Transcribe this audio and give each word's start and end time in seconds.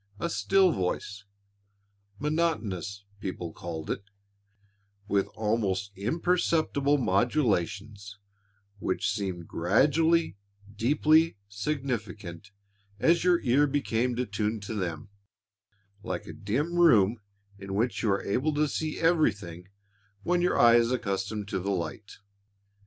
A 0.19 0.31
still 0.31 0.71
voice 0.71 1.25
monotonous, 2.17 3.03
people 3.19 3.53
called 3.53 3.91
it 3.91 4.05
with 5.07 5.27
almost 5.35 5.91
imperceptible 5.95 6.97
modulations 6.97 8.17
which 8.79 9.07
seemed 9.11 9.47
gradually 9.47 10.37
deeply 10.75 11.37
significant 11.47 12.49
as 12.99 13.23
your 13.23 13.41
ear 13.41 13.67
became 13.67 14.17
attuned 14.17 14.63
to 14.63 14.73
them, 14.73 15.09
like 16.01 16.25
a 16.25 16.33
dim 16.33 16.79
room 16.79 17.19
in 17.59 17.75
which 17.75 18.01
you 18.01 18.09
are 18.09 18.23
able 18.23 18.55
to 18.55 18.67
see 18.67 18.99
everything 18.99 19.67
when 20.23 20.41
your 20.41 20.57
eye 20.57 20.77
is 20.77 20.91
accustomed 20.91 21.47
to 21.49 21.59
the 21.59 21.69
light. 21.69 22.17